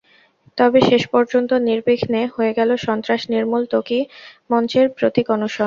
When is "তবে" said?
0.57-0.79